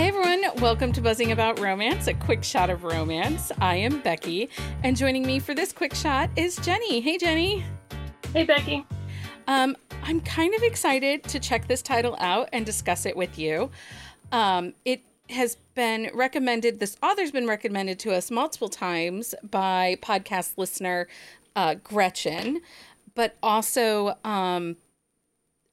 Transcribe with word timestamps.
Hey 0.00 0.08
everyone, 0.08 0.44
welcome 0.62 0.92
to 0.92 1.02
Buzzing 1.02 1.30
About 1.30 1.58
Romance, 1.58 2.06
a 2.06 2.14
quick 2.14 2.42
shot 2.42 2.70
of 2.70 2.84
romance. 2.84 3.52
I 3.60 3.76
am 3.76 4.00
Becky, 4.00 4.48
and 4.82 4.96
joining 4.96 5.26
me 5.26 5.38
for 5.38 5.54
this 5.54 5.74
quick 5.74 5.94
shot 5.94 6.30
is 6.36 6.58
Jenni. 6.60 7.02
Hey 7.02 7.18
Jenni. 7.18 7.62
Hey 8.32 8.44
Becky. 8.44 8.86
Um, 9.46 9.76
I'm 10.02 10.22
kind 10.22 10.54
of 10.54 10.62
excited 10.62 11.24
to 11.24 11.38
check 11.38 11.68
this 11.68 11.82
title 11.82 12.16
out 12.18 12.48
and 12.54 12.64
discuss 12.64 13.04
it 13.04 13.14
with 13.14 13.38
you. 13.38 13.70
Um, 14.32 14.72
it 14.86 15.02
has 15.28 15.58
been 15.74 16.10
recommended, 16.14 16.80
this 16.80 16.96
author's 17.02 17.30
been 17.30 17.46
recommended 17.46 17.98
to 17.98 18.14
us 18.14 18.30
multiple 18.30 18.70
times 18.70 19.34
by 19.50 19.98
podcast 20.00 20.56
listener 20.56 21.08
uh, 21.56 21.74
Gretchen, 21.74 22.62
but 23.14 23.36
also 23.42 24.16
um, 24.24 24.78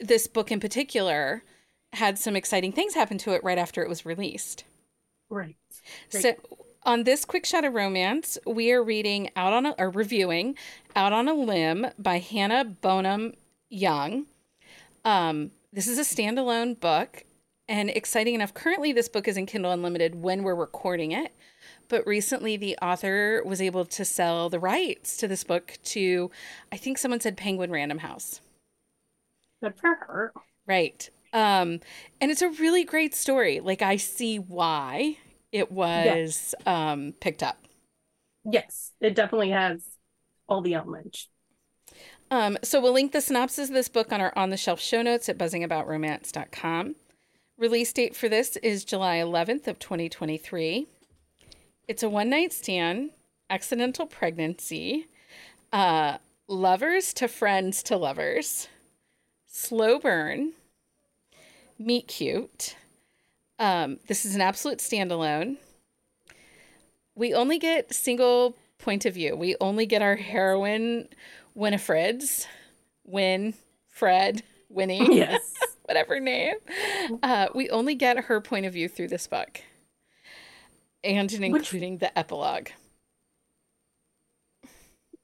this 0.02 0.28
book 0.28 0.52
in 0.52 0.60
particular 0.60 1.44
had 1.98 2.18
some 2.18 2.36
exciting 2.36 2.72
things 2.72 2.94
happen 2.94 3.18
to 3.20 3.34
it 3.34 3.44
right 3.44 3.58
after 3.58 3.84
it 3.84 3.90
was 3.90 4.06
released. 4.06 4.64
Right. 5.30 5.56
Great. 6.10 6.22
So 6.22 6.36
on 6.84 7.04
this 7.04 7.26
quick 7.26 7.46
shot 7.46 7.66
of 7.66 7.74
romance, 7.74 8.38
we 8.46 8.72
are 8.72 8.82
reading 8.82 9.30
out 9.36 9.54
on 9.54 9.66
a, 9.66 9.76
or 9.78 9.90
reviewing 9.90 10.56
Out 10.96 11.12
on 11.12 11.28
a 11.28 11.34
Limb 11.34 11.88
by 12.00 12.20
Hannah 12.20 12.64
Bonham 12.64 13.34
Young. 13.70 14.26
Um, 15.04 15.52
this 15.74 15.88
is 15.88 15.98
a 16.00 16.02
standalone 16.02 16.80
book 16.80 17.26
and 17.68 17.90
exciting 17.90 18.36
enough. 18.36 18.54
Currently, 18.54 18.94
this 18.94 19.10
book 19.10 19.28
is 19.28 19.36
in 19.36 19.46
Kindle 19.46 19.72
Unlimited 19.72 20.16
when 20.16 20.44
we're 20.44 20.56
recording 20.56 21.12
it. 21.12 21.34
But 21.90 22.08
recently, 22.08 22.58
the 22.58 22.78
author 22.82 23.42
was 23.46 23.62
able 23.62 23.86
to 23.86 24.06
sell 24.06 24.50
the 24.50 24.60
rights 24.60 25.18
to 25.18 25.28
this 25.28 25.44
book 25.44 25.78
to, 25.86 26.32
I 26.72 26.78
think 26.78 26.98
someone 26.98 27.20
said 27.20 27.38
Penguin 27.38 27.72
Random 27.72 28.00
House. 28.00 28.40
Good 29.62 29.76
for 29.78 29.96
her. 29.96 30.34
Right. 30.66 31.10
Um, 31.34 31.80
and 32.22 32.32
it's 32.32 32.42
a 32.42 32.50
really 32.50 32.84
great 32.84 33.14
story. 33.14 33.60
Like, 33.60 33.82
I 33.82 33.98
see 33.98 34.38
why 34.40 35.18
it 35.52 35.72
was 35.72 36.56
um, 36.66 37.14
picked 37.20 37.44
up. 37.44 37.58
Yes, 38.44 38.94
it 39.02 39.16
definitely 39.16 39.52
has 39.52 39.84
all 40.48 40.62
the 40.62 40.74
elements. 40.74 41.28
Um, 42.30 42.58
so 42.64 42.82
we'll 42.82 42.94
link 42.94 43.12
the 43.12 43.22
synopsis 43.22 43.70
of 43.70 43.74
this 43.74 43.88
book 43.88 44.12
on 44.12 44.20
our 44.20 44.34
on 44.36 44.50
the 44.50 44.58
shelf 44.58 44.82
show 44.82 45.02
notes 45.02 45.30
at 45.30 45.38
buzzingaboutromance.com. 45.38 46.96
Release 47.58 47.94
date 47.94 48.16
for 48.16 48.30
this 48.30 48.56
is 48.58 48.86
July 48.86 49.18
11th 49.18 49.68
of 49.68 49.80
2023. 49.80 50.88
It's 51.88 52.04
a 52.04 52.10
one 52.10 52.30
night 52.30 52.52
stand, 52.54 53.12
accidental 53.50 54.06
pregnancy, 54.06 55.08
uh, 55.72 56.18
lovers 56.48 57.14
to 57.16 57.28
friends 57.28 57.82
to 57.84 57.98
lovers, 57.98 58.68
slow 59.48 59.98
burn, 59.98 60.54
meet 61.80 62.08
cute. 62.08 62.76
Um, 63.60 64.00
this 64.08 64.26
is 64.26 64.36
an 64.36 64.42
absolute 64.42 64.80
standalone. 64.80 65.58
We 67.16 67.34
only 67.34 67.58
get 67.58 67.94
single 67.94 68.56
point 68.78 69.06
of 69.06 69.14
view. 69.14 69.36
We 69.36 69.56
only 69.60 69.86
get 69.86 70.02
our 70.02 70.16
heroine 70.16 71.08
Winifred's, 71.56 72.48
Win, 73.04 73.56
Fred, 73.90 74.44
Winnie, 74.70 75.16
yes, 75.16 75.54
whatever 75.86 76.20
name. 76.20 76.56
Uh, 77.24 77.48
we 77.56 77.70
only 77.70 77.96
get 77.96 78.26
her 78.26 78.40
point 78.40 78.66
of 78.66 78.74
view 78.74 78.88
through 78.88 79.08
this 79.08 79.26
book, 79.28 79.62
and 81.04 81.32
including 81.34 81.94
Which... 81.94 82.02
the 82.02 82.18
epilogue. 82.18 82.70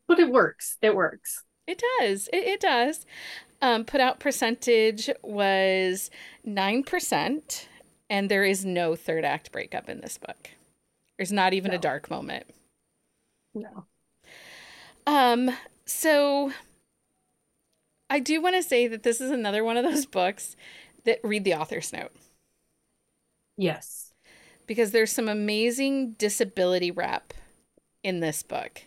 But 0.07 0.19
it 0.19 0.31
works. 0.31 0.77
It 0.81 0.95
works. 0.95 1.43
It 1.65 1.81
does. 1.99 2.27
It, 2.33 2.43
it 2.43 2.59
does. 2.59 3.05
Um, 3.63 3.85
put 3.85 4.01
out 4.01 4.19
percentage 4.19 5.09
was 5.21 6.11
9%, 6.45 7.65
and 8.09 8.29
there 8.29 8.43
is 8.43 8.65
no 8.65 8.93
third 8.97 9.23
act 9.23 9.53
breakup 9.53 9.87
in 9.87 10.01
this 10.01 10.17
book. 10.17 10.49
There's 11.17 11.31
not 11.31 11.53
even 11.53 11.71
no. 11.71 11.77
a 11.77 11.79
dark 11.79 12.11
moment. 12.11 12.45
No. 13.55 13.85
Um, 15.07 15.49
so 15.85 16.51
I 18.09 18.19
do 18.19 18.41
want 18.41 18.57
to 18.57 18.63
say 18.63 18.85
that 18.87 19.03
this 19.03 19.21
is 19.21 19.31
another 19.31 19.63
one 19.63 19.77
of 19.77 19.85
those 19.85 20.05
books 20.05 20.57
that 21.05 21.21
read 21.23 21.45
the 21.45 21.53
author's 21.53 21.93
note. 21.93 22.11
Yes. 23.55 24.13
Because 24.67 24.91
there's 24.91 25.11
some 25.13 25.29
amazing 25.29 26.13
disability 26.17 26.91
rep 26.91 27.33
in 28.03 28.19
this 28.19 28.43
book. 28.43 28.81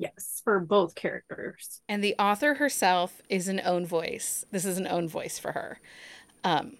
Yes, 0.00 0.40
for 0.42 0.58
both 0.60 0.94
characters. 0.94 1.82
And 1.86 2.02
the 2.02 2.14
author 2.18 2.54
herself 2.54 3.20
is 3.28 3.48
an 3.48 3.60
own 3.62 3.84
voice. 3.84 4.46
This 4.50 4.64
is 4.64 4.78
an 4.78 4.86
own 4.86 5.06
voice 5.06 5.38
for 5.38 5.52
her. 5.52 5.78
Um, 6.42 6.78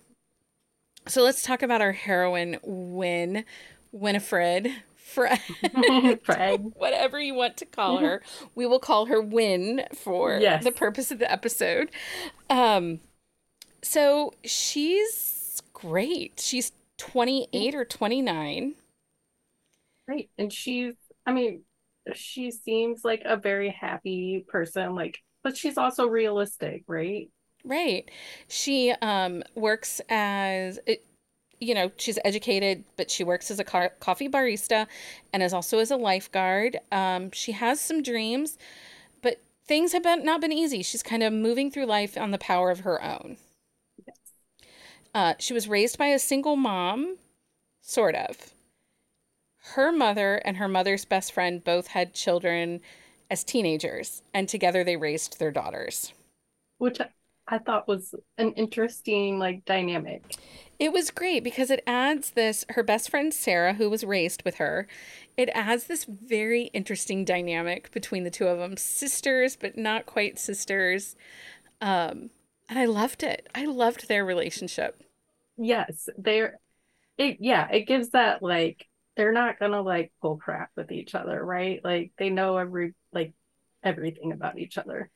so 1.07 1.23
let's 1.23 1.43
talk 1.43 1.63
about 1.63 1.83
our 1.83 1.93
heroine, 1.93 2.59
Win, 2.63 3.45
Winifred. 3.93 4.73
Fred, 4.97 5.41
Fred, 6.23 6.73
whatever 6.77 7.21
you 7.21 7.35
want 7.35 7.57
to 7.57 7.67
call 7.67 7.99
her, 7.99 8.23
we 8.55 8.65
will 8.65 8.79
call 8.79 9.07
her 9.07 9.21
Win 9.21 9.83
for 9.93 10.39
yes. 10.39 10.63
the 10.63 10.71
purpose 10.71 11.11
of 11.11 11.19
the 11.19 11.31
episode. 11.31 11.91
Um, 12.49 13.01
so 13.83 14.33
she's 14.45 15.63
great. 15.73 16.39
She's 16.39 16.71
28 16.99 17.75
or 17.75 17.85
29. 17.85 18.75
Right. 20.07 20.31
And 20.39 20.53
she's, 20.53 20.95
I 21.27 21.33
mean, 21.33 21.65
she 22.15 22.51
seems 22.51 23.05
like 23.05 23.23
a 23.25 23.37
very 23.37 23.71
happy 23.71 24.45
person 24.49 24.95
like 24.95 25.19
but 25.43 25.57
she's 25.57 25.79
also 25.79 26.07
realistic 26.07 26.85
right? 26.87 27.31
Right. 27.65 28.11
She 28.49 28.93
um 29.03 29.43
works 29.55 30.01
as 30.09 30.79
you 31.61 31.75
know 31.75 31.91
she's 31.97 32.19
educated 32.25 32.85
but 32.97 33.11
she 33.11 33.25
works 33.25 33.51
as 33.51 33.59
a 33.59 33.65
car- 33.65 33.93
coffee 34.01 34.29
barista 34.29 34.87
and 35.33 35.43
is 35.43 35.53
also 35.53 35.79
as 35.79 35.91
a 35.91 35.97
lifeguard. 35.97 36.79
Um 36.93 37.31
she 37.33 37.53
has 37.53 37.81
some 37.81 38.03
dreams 38.03 38.57
but 39.23 39.43
things 39.67 39.93
have 39.93 40.03
been 40.05 40.25
not 40.25 40.41
been 40.41 40.53
easy. 40.53 40.83
She's 40.83 41.03
kind 41.03 41.23
of 41.23 41.33
moving 41.33 41.71
through 41.71 41.87
life 41.87 42.17
on 42.19 42.31
the 42.33 42.39
power 42.39 42.71
of 42.71 42.81
her 42.81 43.03
own. 43.03 43.37
Yes. 44.07 44.17
uh, 45.15 45.35
she 45.39 45.53
was 45.53 45.69
raised 45.69 45.99
by 45.99 46.07
a 46.09 46.19
single 46.19 46.57
mom 46.57 47.19
sort 47.83 48.15
of 48.15 48.55
her 49.75 49.93
mother 49.93 50.37
and 50.37 50.57
her 50.59 50.69
mother's 50.69 51.05
best 51.05 51.33
friend 51.33 51.63
both 51.65 51.89
had 51.89 52.15
children 52.15 52.81
as 53.31 53.45
teenagers, 53.45 54.23
and 54.35 54.49
together 54.49 54.85
they 54.85 54.97
raised 54.97 55.39
their 55.39 55.51
daughters. 55.53 56.13
Which 56.79 56.99
I 57.47 57.59
thought 57.59 57.87
was 57.87 58.15
an 58.37 58.53
interesting 58.55 59.39
like 59.39 59.65
dynamic. 59.65 60.39
It 60.79 60.93
was 60.93 61.11
great 61.11 61.45
because 61.45 61.71
it 61.71 61.83
adds 61.87 62.31
this 62.31 62.65
her 62.71 62.83
best 62.83 63.11
friend 63.11 63.33
Sarah 63.33 63.75
who 63.75 63.89
was 63.91 64.03
raised 64.03 64.43
with 64.45 64.57
her. 64.57 64.89
It 65.37 65.49
adds 65.51 65.85
this 65.85 66.05
very 66.05 66.65
interesting 66.73 67.25
dynamic 67.25 67.91
between 67.93 68.25
the 68.25 68.31
two 68.31 68.47
of 68.49 68.59
them, 68.59 68.77
sisters 68.77 69.57
but 69.57 69.77
not 69.77 70.07
quite 70.07 70.39
sisters. 70.39 71.17
Um 71.81 72.31
and 72.69 72.79
I 72.79 72.87
loved 72.87 73.23
it. 73.23 73.49
I 73.55 73.67
loved 73.67 74.09
their 74.09 74.25
relationship. 74.25 75.03
Yes, 75.57 76.09
they're 76.17 76.59
it 77.19 77.39
yeah, 77.41 77.69
it 77.73 77.83
gives 77.89 78.11
that 78.11 78.43
like 78.43 78.89
they're 79.21 79.33
not 79.33 79.59
gonna 79.59 79.83
like 79.83 80.13
pull 80.23 80.39
crap 80.39 80.71
with 80.77 80.91
each 80.91 81.15
other, 81.15 81.45
right? 81.45 81.85
Like 81.85 82.13
they 82.17 82.31
know 82.31 82.57
every 82.57 82.95
like 83.13 83.35
everything 83.85 84.33
about 84.33 84.59
each 84.59 84.79
other. 84.79 85.11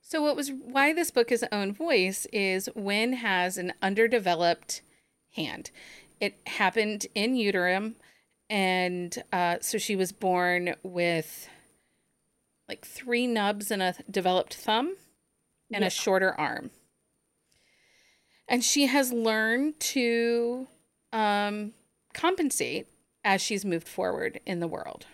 So 0.00 0.22
what 0.22 0.36
was 0.36 0.52
why 0.52 0.92
this 0.92 1.10
book 1.10 1.32
is 1.32 1.44
own 1.50 1.74
voice 1.74 2.24
is 2.32 2.68
Win 2.76 3.14
has 3.14 3.58
an 3.58 3.72
underdeveloped 3.82 4.82
hand. 5.34 5.72
It 6.20 6.38
happened 6.46 7.08
in 7.16 7.34
utero, 7.34 7.94
and 8.48 9.20
uh, 9.32 9.56
so 9.60 9.76
she 9.76 9.96
was 9.96 10.12
born 10.12 10.76
with 10.84 11.48
like 12.68 12.86
three 12.86 13.26
nubs 13.26 13.72
and 13.72 13.82
a 13.82 13.96
developed 14.08 14.54
thumb 14.54 14.94
and 15.72 15.82
yeah. 15.82 15.88
a 15.88 15.90
shorter 15.90 16.32
arm. 16.38 16.70
And 18.46 18.62
she 18.62 18.86
has 18.86 19.12
learned 19.12 19.80
to 19.80 20.68
um, 21.12 21.72
compensate 22.14 22.86
as 23.24 23.40
she's 23.40 23.64
moved 23.64 23.88
forward 23.88 24.40
in 24.46 24.60
the 24.60 24.68
world. 24.68 25.06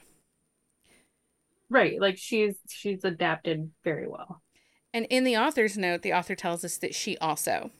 Right, 1.71 2.01
like 2.01 2.17
she's 2.17 2.57
she's 2.69 3.05
adapted 3.05 3.71
very 3.85 4.09
well. 4.09 4.43
And 4.95 5.07
in 5.11 5.25
the 5.25 5.37
author's 5.37 5.77
note, 5.77 6.03
the 6.03 6.15
author 6.15 6.35
tells 6.35 6.65
us 6.65 6.79
that 6.79 6.95
she 6.95 7.19
also 7.19 7.71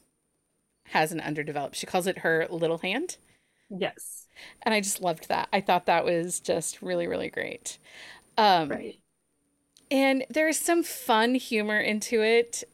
has 0.89 1.11
an 1.13 1.21
underdeveloped. 1.21 1.77
She 1.77 1.87
calls 1.87 2.07
it 2.07 2.19
her 2.19 2.47
little 2.51 2.79
hand. 2.79 3.17
Yes. 3.71 4.27
And 4.63 4.75
I 4.75 4.81
just 4.81 5.01
loved 5.01 5.29
that. 5.29 5.49
I 5.53 5.61
thought 5.61 5.87
that 5.87 6.05
was 6.05 6.41
just 6.41 6.83
really 6.83 7.07
really 7.07 7.29
great. 7.31 7.79
Um 8.37 8.69
right. 8.69 8.97
And 9.91 10.25
there's 10.29 10.59
some 10.59 10.83
fun 10.83 11.35
humor 11.35 11.81
into 11.81 12.23
it, 12.23 12.65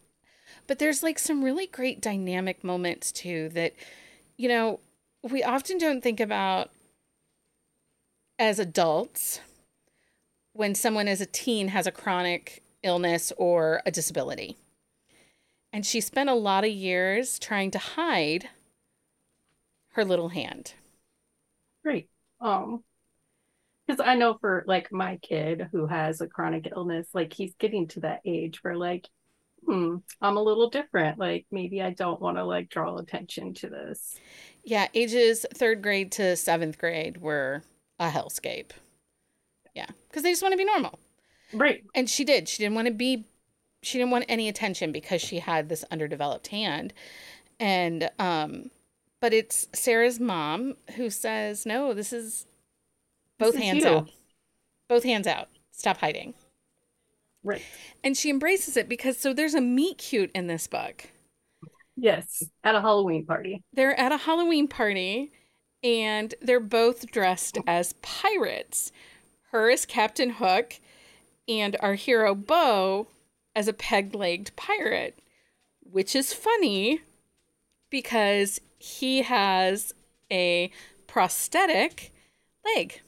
but 0.67 0.79
there's 0.81 1.03
like 1.03 1.19
some 1.19 1.45
really 1.45 1.67
great 1.67 2.01
dynamic 2.01 2.65
moments 2.65 3.12
too 3.12 3.51
that 3.51 3.75
you 4.37 4.49
know, 4.49 4.81
we 5.23 5.45
often 5.45 5.79
don't 5.79 6.03
think 6.03 6.19
about 6.21 6.71
as 8.39 8.59
adults 8.59 9.41
when 10.53 10.75
someone 10.75 11.09
as 11.09 11.21
a 11.21 11.27
teen 11.27 11.69
has 11.69 11.87
a 11.87 11.93
chronic 11.93 12.63
illness 12.83 13.33
or 13.37 13.83
a 13.87 13.91
disability. 13.91 14.57
And 15.73 15.85
she 15.85 16.01
spent 16.01 16.31
a 16.31 16.35
lot 16.35 16.65
of 16.65 16.71
years 16.71 17.39
trying 17.39 17.73
to 17.73 17.79
hide 17.79 18.49
her 19.95 20.05
little 20.05 20.29
hand. 20.29 20.75
Great. 21.83 22.09
Um, 22.41 22.85
because 23.87 24.01
I 24.05 24.15
know 24.15 24.39
for 24.41 24.65
like 24.67 24.93
my 24.93 25.17
kid 25.17 25.69
who 25.73 25.87
has 25.87 26.21
a 26.21 26.27
chronic 26.27 26.69
illness, 26.75 27.09
like 27.13 27.33
he's 27.33 27.55
getting 27.59 27.87
to 27.89 28.01
that 28.01 28.21
age 28.25 28.63
where 28.63 28.77
like, 28.77 29.09
hmm, 29.67 29.97
I'm 30.21 30.37
a 30.37 30.43
little 30.43 30.71
different. 30.71 31.19
Like 31.19 31.47
maybe 31.51 31.83
I 31.83 31.91
don't 31.91 32.21
want 32.21 32.37
to 32.39 32.45
like 32.45 32.71
draw 32.71 32.97
attention 32.97 33.55
to 33.55 33.69
this. 33.69 34.19
Yeah, 34.63 34.89
ages 34.95 35.45
third 35.53 35.83
grade 35.83 36.13
to 36.13 36.37
seventh 36.37 36.79
grade 36.79 37.19
were 37.21 37.63
a 37.99 38.08
hellscape. 38.08 38.70
Yeah, 39.75 39.87
because 40.08 40.23
they 40.23 40.31
just 40.31 40.43
want 40.43 40.52
to 40.52 40.58
be 40.58 40.64
normal. 40.64 40.99
Right. 41.52 41.85
And 41.94 42.08
she 42.08 42.25
did. 42.25 42.49
She 42.49 42.62
didn't 42.62 42.75
want 42.75 42.88
to 42.88 42.94
be, 42.94 43.26
she 43.82 43.99
didn't 43.99 44.11
want 44.11 44.25
any 44.29 44.49
attention 44.49 44.93
because 44.93 45.20
she 45.20 45.38
had 45.38 45.69
this 45.69 45.85
underdeveloped 45.91 46.49
hand. 46.49 46.93
And, 47.61 48.11
um, 48.19 48.70
but 49.20 49.32
it's 49.32 49.69
Sarah's 49.73 50.20
mom 50.20 50.76
who 50.96 51.11
says, 51.11 51.64
no, 51.64 51.94
this 51.94 52.12
is 52.12 52.46
both 53.38 53.55
This 53.55 53.62
hands 53.62 53.85
you." 53.85 53.91
out. 53.91 54.11
Both 54.88 55.05
hands 55.05 55.26
out. 55.26 55.49
Stop 55.70 55.99
hiding. 55.99 56.35
Right. 57.43 57.62
And 58.02 58.17
she 58.17 58.31
embraces 58.31 58.76
it 58.76 58.88
because 58.88 59.19
so 59.19 59.32
there's 59.32 59.55
a 59.55 59.61
meet 59.61 59.99
cute 59.99 60.31
in 60.35 60.46
this 60.46 60.67
book. 60.67 61.11
Yes. 61.96 62.43
At 62.64 62.75
a 62.75 62.81
Halloween 62.81 63.25
party. 63.26 63.62
They're 63.73 63.99
at 63.99 64.12
a 64.12 64.17
Halloween 64.17 64.69
party 64.69 65.32
and 65.85 66.35
they're 66.43 66.61
both 66.61 67.13
dressed 67.13 67.59
as 67.67 67.93
pirates. 68.03 68.91
Her 69.53 69.71
as 69.71 69.87
Captain 69.87 70.31
Hook 70.31 70.81
and 71.49 71.77
our 71.81 71.95
hero 71.95 72.35
Bo 72.35 73.09
as 73.55 73.69
a 73.69 73.73
peg 73.73 74.15
legged 74.15 74.57
pirate, 74.57 75.19
which 75.81 76.17
is 76.17 76.33
funny 76.33 77.03
because 77.91 78.61
he 78.79 79.23
has 79.23 79.95
a 80.31 80.71
prosthetic 81.07 82.13
leg. 82.65 83.03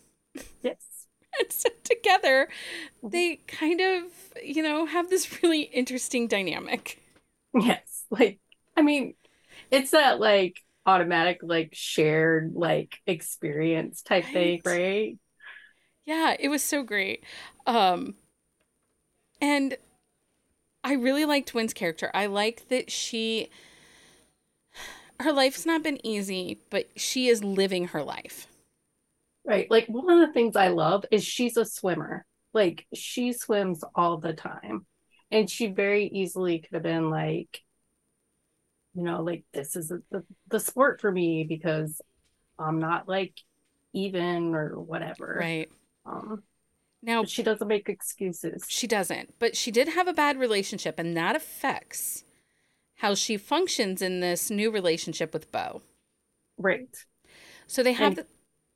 Yes. 0.62 0.76
And 1.38 1.52
so 1.52 1.68
together 1.84 2.48
they 3.02 3.40
kind 3.46 3.82
of, 3.82 4.04
you 4.42 4.62
know, 4.62 4.86
have 4.86 5.10
this 5.10 5.42
really 5.42 5.62
interesting 5.64 6.28
dynamic. 6.28 7.02
Yes. 7.54 8.06
Like, 8.10 8.38
I 8.74 8.80
mean, 8.82 9.14
it's 9.70 9.90
that 9.90 10.18
like 10.20 10.62
automatic, 10.86 11.40
like 11.42 11.70
shared, 11.74 12.54
like 12.54 12.98
experience 13.06 14.02
type 14.02 14.32
thing, 14.32 14.60
Right. 14.64 14.64
right? 14.64 15.18
Yeah, 16.04 16.36
it 16.38 16.48
was 16.48 16.62
so 16.62 16.82
great. 16.82 17.24
Um 17.66 18.14
and 19.40 19.76
I 20.84 20.92
really 20.94 21.24
liked 21.24 21.54
Win's 21.54 21.74
character. 21.74 22.10
I 22.14 22.26
like 22.26 22.68
that 22.68 22.90
she 22.90 23.48
her 25.20 25.32
life's 25.32 25.66
not 25.66 25.82
been 25.82 26.04
easy, 26.06 26.60
but 26.70 26.88
she 26.96 27.28
is 27.28 27.42
living 27.44 27.88
her 27.88 28.02
life. 28.02 28.46
Right. 29.44 29.70
Like 29.70 29.86
one 29.86 30.10
of 30.10 30.26
the 30.26 30.32
things 30.32 30.56
I 30.56 30.68
love 30.68 31.04
is 31.10 31.24
she's 31.24 31.56
a 31.56 31.64
swimmer. 31.64 32.26
Like 32.52 32.86
she 32.94 33.32
swims 33.32 33.82
all 33.94 34.18
the 34.18 34.32
time. 34.32 34.86
And 35.30 35.48
she 35.50 35.66
very 35.68 36.06
easily 36.06 36.60
could 36.60 36.74
have 36.74 36.82
been 36.82 37.10
like, 37.10 37.60
you 38.96 39.02
know, 39.02 39.22
like 39.22 39.44
this 39.52 39.76
is 39.76 39.88
the, 40.10 40.24
the 40.48 40.60
sport 40.60 41.00
for 41.00 41.12
me 41.12 41.44
because 41.48 42.00
I'm 42.58 42.78
not 42.80 43.08
like 43.08 43.34
even 43.92 44.54
or 44.54 44.80
whatever. 44.80 45.36
Right. 45.38 45.70
Um, 46.06 46.42
Now 47.02 47.24
she 47.24 47.42
doesn't 47.42 47.68
make 47.68 47.88
excuses. 47.88 48.64
she 48.68 48.86
doesn't, 48.86 49.34
but 49.38 49.56
she 49.56 49.70
did 49.70 49.88
have 49.88 50.08
a 50.08 50.12
bad 50.12 50.38
relationship 50.38 50.98
and 50.98 51.16
that 51.16 51.36
affects 51.36 52.24
how 52.96 53.14
she 53.14 53.36
functions 53.36 54.00
in 54.00 54.20
this 54.20 54.50
new 54.50 54.70
relationship 54.70 55.34
with 55.34 55.52
Bo. 55.52 55.82
Right. 56.56 56.88
So 57.66 57.82
they 57.82 57.92
have 57.92 58.08
And- 58.08 58.16
the 58.18 58.26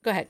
Go 0.03 0.11
ahead. 0.11 0.29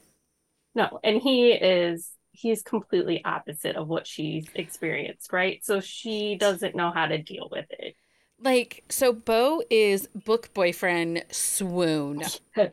No, 0.75 1.00
and 1.02 1.20
he 1.20 1.50
is 1.52 2.10
he's 2.32 2.62
completely 2.62 3.25
opposite 3.25 3.75
of 3.75 3.88
what 3.88 4.06
she's 4.06 4.46
experienced, 4.54 5.32
right? 5.32 5.64
So 5.64 5.81
she 5.81 6.37
doesn't 6.37 6.76
know 6.76 6.92
how 6.92 7.06
to 7.06 7.19
deal 7.19 7.48
with 7.50 7.66
it. 7.70 7.96
Like 8.42 8.84
so 8.88 9.12
Bo 9.12 9.62
is 9.70 10.08
book 10.14 10.52
boyfriend 10.54 11.25
swoon. 11.31 12.22
Yes. 12.56 12.72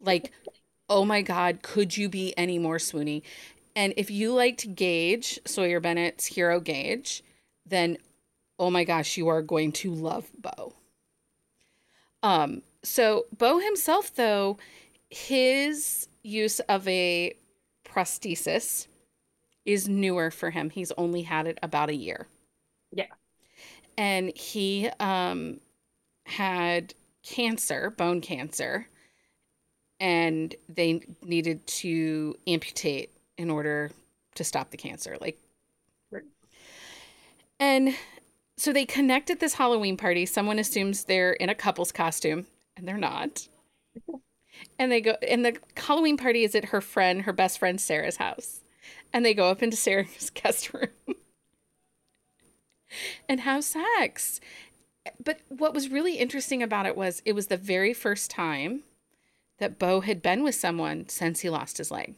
like 0.00 0.32
oh 0.88 1.04
my 1.04 1.20
god 1.22 1.62
could 1.62 1.96
you 1.96 2.08
be 2.08 2.32
any 2.38 2.58
more 2.58 2.76
swoony 2.76 3.22
and 3.74 3.92
if 3.96 4.10
you 4.10 4.32
liked 4.32 4.74
gage 4.74 5.40
sawyer 5.44 5.80
bennett's 5.80 6.26
hero 6.26 6.60
gage 6.60 7.22
then 7.66 7.98
oh 8.58 8.70
my 8.70 8.84
gosh 8.84 9.16
you 9.16 9.26
are 9.28 9.42
going 9.42 9.72
to 9.72 9.92
love 9.92 10.30
bo 10.38 10.74
um 12.22 12.62
so 12.82 13.26
bo 13.36 13.58
himself 13.58 14.14
though 14.14 14.58
his 15.10 16.08
use 16.22 16.60
of 16.60 16.86
a 16.88 17.34
prosthesis 17.84 18.86
is 19.64 19.88
newer 19.88 20.30
for 20.30 20.50
him 20.50 20.70
he's 20.70 20.92
only 20.98 21.22
had 21.22 21.46
it 21.46 21.58
about 21.62 21.90
a 21.90 21.94
year 21.96 22.26
Yeah. 22.92 23.06
And 23.96 24.36
he 24.36 24.88
um 25.00 25.60
had 26.26 26.94
cancer 27.22 27.90
bone 27.90 28.20
cancer 28.20 28.88
and 30.00 30.54
they 30.68 31.00
needed 31.22 31.66
to 31.66 32.34
amputate 32.46 33.10
in 33.38 33.50
order 33.50 33.90
to 34.34 34.44
stop 34.44 34.70
the 34.70 34.76
cancer 34.76 35.16
like 35.20 35.38
Right. 36.10 36.24
and 37.58 37.94
so 38.56 38.72
they 38.72 38.86
connect 38.86 39.30
at 39.30 39.40
this 39.40 39.54
halloween 39.54 39.96
party. 39.96 40.24
Someone 40.24 40.58
assumes 40.58 41.04
they're 41.04 41.32
in 41.34 41.48
a 41.50 41.54
couple's 41.54 41.92
costume 41.92 42.46
and 42.76 42.88
they're 42.88 42.96
not. 42.96 43.48
And 44.78 44.90
they 44.90 45.00
go 45.00 45.16
and 45.26 45.44
the 45.44 45.56
halloween 45.76 46.16
party 46.16 46.44
is 46.44 46.54
at 46.54 46.66
her 46.66 46.80
friend 46.80 47.22
her 47.22 47.32
best 47.32 47.58
friend 47.58 47.80
sarah's 47.80 48.16
house. 48.16 48.62
And 49.12 49.24
they 49.24 49.34
go 49.34 49.50
up 49.50 49.62
into 49.62 49.76
sarah's 49.76 50.30
guest 50.34 50.72
room 50.72 51.16
and 53.28 53.40
have 53.40 53.64
sex 53.64 54.40
but 55.22 55.40
what 55.48 55.74
was 55.74 55.88
really 55.88 56.16
interesting 56.16 56.62
about 56.62 56.86
it 56.86 56.96
was 56.96 57.22
it 57.24 57.32
was 57.34 57.46
the 57.46 57.56
very 57.56 57.94
first 57.94 58.30
time 58.30 58.82
that 59.58 59.78
Bo 59.78 60.00
had 60.00 60.22
been 60.22 60.42
with 60.42 60.54
someone 60.54 61.08
since 61.08 61.40
he 61.40 61.50
lost 61.50 61.78
his 61.78 61.90
leg. 61.90 62.14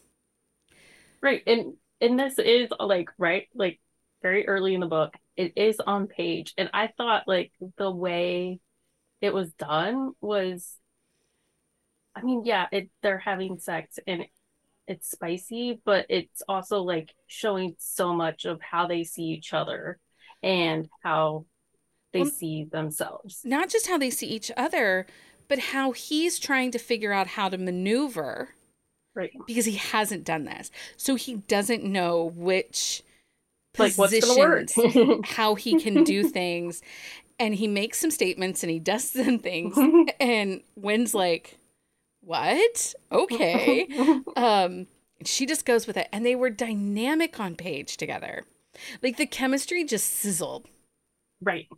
Right. 1.20 1.42
And 1.46 1.74
and 2.00 2.18
this 2.18 2.38
is 2.38 2.68
like 2.78 3.10
right, 3.18 3.48
like 3.54 3.80
very 4.22 4.46
early 4.46 4.74
in 4.74 4.80
the 4.80 4.86
book. 4.86 5.14
It 5.36 5.52
is 5.56 5.80
on 5.84 6.06
page. 6.06 6.54
And 6.58 6.70
I 6.72 6.88
thought 6.88 7.28
like 7.28 7.52
the 7.76 7.90
way 7.90 8.60
it 9.20 9.34
was 9.34 9.52
done 9.52 10.12
was 10.20 10.76
I 12.14 12.22
mean, 12.22 12.42
yeah, 12.44 12.66
it 12.72 12.90
they're 13.02 13.18
having 13.18 13.58
sex 13.58 13.98
and 14.06 14.24
it's 14.86 15.10
spicy, 15.10 15.80
but 15.84 16.06
it's 16.08 16.42
also 16.48 16.80
like 16.80 17.14
showing 17.26 17.74
so 17.78 18.14
much 18.14 18.44
of 18.46 18.60
how 18.62 18.86
they 18.86 19.04
see 19.04 19.24
each 19.24 19.52
other 19.52 19.98
and 20.42 20.88
how 21.02 21.46
they 22.12 22.20
Well- 22.22 22.30
see 22.30 22.64
themselves. 22.64 23.42
Not 23.44 23.68
just 23.68 23.86
how 23.86 23.98
they 23.98 24.10
see 24.10 24.26
each 24.28 24.50
other, 24.56 25.06
but 25.48 25.58
how 25.58 25.92
he's 25.92 26.38
trying 26.38 26.70
to 26.72 26.78
figure 26.78 27.12
out 27.12 27.26
how 27.28 27.48
to 27.48 27.58
maneuver 27.58 28.54
Right. 29.14 29.32
because 29.46 29.64
he 29.64 29.76
hasn't 29.76 30.24
done 30.24 30.44
this. 30.44 30.70
So 30.96 31.14
he 31.16 31.36
doesn't 31.36 31.84
know 31.84 32.24
which 32.34 33.02
Like 33.76 33.94
what's 33.94 34.18
gonna 34.20 34.38
work. 34.38 34.66
positions, 34.72 35.20
how 35.30 35.54
he 35.54 35.80
can 35.80 36.04
do 36.04 36.24
things. 36.28 36.82
And 37.40 37.54
he 37.54 37.66
makes 37.68 37.98
some 37.98 38.10
statements 38.10 38.62
and 38.62 38.70
he 38.70 38.78
does 38.78 39.04
some 39.10 39.38
things. 39.38 39.76
And 40.20 40.62
Win's 40.76 41.14
like, 41.14 41.58
What? 42.20 42.94
Okay. 43.12 43.88
um 44.36 44.86
she 45.24 45.46
just 45.46 45.64
goes 45.66 45.86
with 45.88 45.96
it 45.96 46.08
and 46.12 46.24
they 46.24 46.36
were 46.36 46.50
dynamic 46.50 47.40
on 47.40 47.56
page 47.56 47.96
together 47.96 48.44
like 49.02 49.16
the 49.16 49.26
chemistry 49.26 49.84
just 49.84 50.06
sizzled 50.14 50.68
right. 51.40 51.68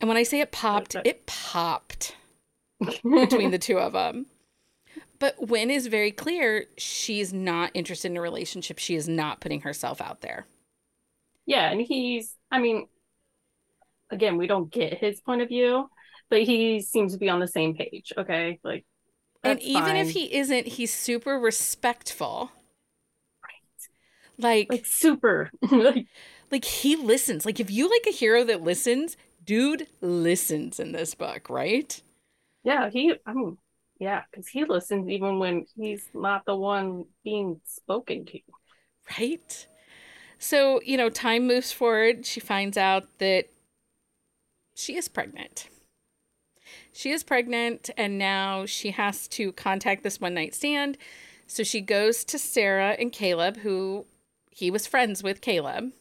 and 0.00 0.08
when 0.08 0.16
i 0.16 0.22
say 0.22 0.40
it 0.40 0.52
popped 0.52 0.96
Okay. 0.96 1.02
it 1.04 1.26
popped 1.26 2.16
between 3.20 3.50
the 3.50 3.58
two 3.58 3.78
of 3.78 3.92
them 3.92 4.26
but 5.18 5.48
Win 5.48 5.70
is 5.70 5.86
very 5.88 6.10
clear 6.12 6.66
she's 6.78 7.32
not 7.32 7.70
interested 7.74 8.10
in 8.10 8.16
a 8.16 8.20
relationship 8.22 8.78
she 8.78 8.94
is 8.94 9.08
not 9.08 9.40
putting 9.40 9.62
herself 9.62 10.00
out 10.00 10.20
there 10.22 10.46
Yeah, 11.46 11.70
and 11.70 11.80
he's, 11.80 12.34
I 12.50 12.58
mean, 12.58 12.86
again, 14.10 14.36
we 14.36 14.46
don't 14.46 14.70
get 14.70 14.98
his 14.98 15.20
point 15.20 15.42
of 15.42 15.48
view, 15.48 15.88
but 16.30 16.42
he 16.42 16.80
seems 16.80 17.12
to 17.12 17.18
be 17.18 17.28
on 17.28 17.40
the 17.40 17.48
same 17.48 17.74
page. 17.76 18.12
Okay. 18.16 18.58
Like, 18.64 18.84
and 19.42 19.60
even 19.62 19.96
if 19.96 20.10
he 20.10 20.34
isn't 20.34 20.66
he's 20.66 20.92
super 20.92 21.38
respectful 21.38 22.50
like 24.38 24.68
like 24.70 24.86
super, 24.86 25.50
like, 25.70 26.06
like 26.50 26.64
he 26.64 26.96
listens 26.96 27.44
like 27.46 27.60
if 27.60 27.70
you 27.70 27.90
like 27.90 28.06
a 28.06 28.16
hero 28.16 28.44
that 28.44 28.62
listens 28.62 29.16
dude 29.44 29.86
listens 30.00 30.80
in 30.80 30.92
this 30.92 31.14
book 31.14 31.48
right 31.48 32.02
yeah, 32.66 32.90
he, 32.90 33.14
I 33.24 33.32
mean, 33.32 33.58
yeah, 34.00 34.22
because 34.28 34.48
he 34.48 34.64
listens 34.64 35.08
even 35.08 35.38
when 35.38 35.66
he's 35.76 36.08
not 36.12 36.44
the 36.46 36.56
one 36.56 37.04
being 37.22 37.60
spoken 37.64 38.26
to. 38.26 38.40
Right? 39.16 39.68
So, 40.40 40.80
you 40.84 40.96
know, 40.96 41.08
time 41.08 41.46
moves 41.46 41.70
forward. 41.70 42.26
She 42.26 42.40
finds 42.40 42.76
out 42.76 43.04
that 43.18 43.50
she 44.74 44.96
is 44.96 45.06
pregnant. 45.06 45.68
She 46.92 47.12
is 47.12 47.22
pregnant 47.22 47.88
and 47.96 48.18
now 48.18 48.66
she 48.66 48.90
has 48.90 49.28
to 49.28 49.52
contact 49.52 50.02
this 50.02 50.20
one 50.20 50.34
night 50.34 50.52
stand. 50.52 50.98
So 51.46 51.62
she 51.62 51.80
goes 51.80 52.24
to 52.24 52.36
Sarah 52.36 52.96
and 52.98 53.12
Caleb, 53.12 53.58
who 53.58 54.06
he 54.56 54.70
was 54.70 54.86
friends 54.86 55.22
with 55.22 55.42
Caleb, 55.42 55.92